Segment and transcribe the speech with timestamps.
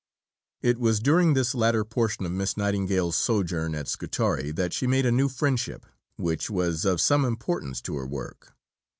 [0.63, 5.05] It was during this latter portion of Miss Nightingale's sojourn at Scutari that she made
[5.05, 5.85] a new friendship,
[6.17, 8.55] which was of some importance to her work.